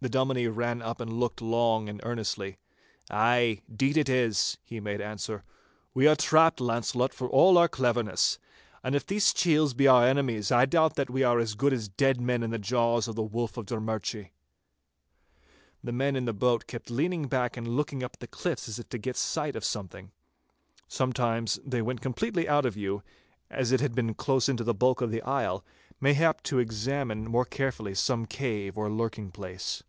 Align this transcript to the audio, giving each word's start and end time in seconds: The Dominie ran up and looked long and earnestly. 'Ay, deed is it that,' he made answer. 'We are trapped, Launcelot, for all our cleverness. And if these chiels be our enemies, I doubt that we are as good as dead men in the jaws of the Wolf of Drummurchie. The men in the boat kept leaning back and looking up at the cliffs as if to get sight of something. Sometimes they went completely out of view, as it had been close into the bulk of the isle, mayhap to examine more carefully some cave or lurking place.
The 0.00 0.08
Dominie 0.08 0.46
ran 0.46 0.80
up 0.80 1.00
and 1.00 1.12
looked 1.18 1.40
long 1.42 1.88
and 1.88 1.98
earnestly. 2.04 2.58
'Ay, 3.10 3.62
deed 3.68 3.96
is 3.96 3.96
it 3.98 4.06
that,' 4.06 4.58
he 4.64 4.78
made 4.78 5.00
answer. 5.00 5.42
'We 5.92 6.06
are 6.06 6.14
trapped, 6.14 6.60
Launcelot, 6.60 7.12
for 7.12 7.28
all 7.28 7.58
our 7.58 7.66
cleverness. 7.66 8.38
And 8.84 8.94
if 8.94 9.04
these 9.04 9.34
chiels 9.34 9.74
be 9.76 9.88
our 9.88 10.06
enemies, 10.06 10.52
I 10.52 10.66
doubt 10.66 10.94
that 10.94 11.10
we 11.10 11.24
are 11.24 11.40
as 11.40 11.56
good 11.56 11.72
as 11.72 11.88
dead 11.88 12.20
men 12.20 12.44
in 12.44 12.50
the 12.50 12.60
jaws 12.60 13.08
of 13.08 13.16
the 13.16 13.24
Wolf 13.24 13.56
of 13.56 13.66
Drummurchie. 13.66 14.30
The 15.82 15.92
men 15.92 16.14
in 16.14 16.26
the 16.26 16.32
boat 16.32 16.68
kept 16.68 16.92
leaning 16.92 17.26
back 17.26 17.56
and 17.56 17.66
looking 17.66 18.04
up 18.04 18.12
at 18.14 18.20
the 18.20 18.28
cliffs 18.28 18.68
as 18.68 18.78
if 18.78 18.88
to 18.90 18.98
get 18.98 19.16
sight 19.16 19.56
of 19.56 19.64
something. 19.64 20.12
Sometimes 20.86 21.58
they 21.66 21.82
went 21.82 22.00
completely 22.02 22.48
out 22.48 22.64
of 22.64 22.74
view, 22.74 23.02
as 23.50 23.72
it 23.72 23.80
had 23.80 23.96
been 23.96 24.14
close 24.14 24.48
into 24.48 24.62
the 24.62 24.74
bulk 24.74 25.00
of 25.00 25.10
the 25.10 25.22
isle, 25.22 25.64
mayhap 26.00 26.40
to 26.44 26.60
examine 26.60 27.28
more 27.28 27.44
carefully 27.46 27.92
some 27.94 28.24
cave 28.24 28.78
or 28.78 28.88
lurking 28.88 29.32
place. 29.32 29.82